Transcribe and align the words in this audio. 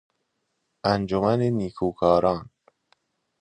انجمن 0.91 1.39
نیکوکاران 1.57 2.49